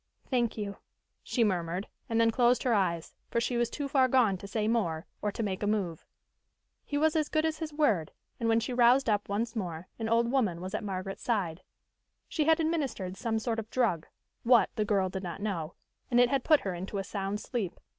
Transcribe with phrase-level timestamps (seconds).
[0.31, 0.77] "Thank you,"
[1.21, 4.67] she murmured, and then closed her eyes, for she was too far gone to say
[4.67, 6.07] more, or to make a move.
[6.83, 10.09] He was as good as his word, and when she roused up once more an
[10.09, 11.61] old woman was at Margaret's side.
[12.27, 14.07] She had administered some sort of drug
[14.41, 15.75] what, the girl did not know
[16.09, 17.79] and it had put her into a sound sleep.